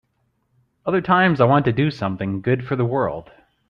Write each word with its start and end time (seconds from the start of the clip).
Other 0.83 0.99
times 0.99 1.39
I 1.39 1.45
want 1.45 1.63
to 1.65 1.71
do 1.71 1.91
something 1.91 2.41
good 2.41 2.65
for 2.65 2.75
the 2.75 2.83
world. 2.85 3.29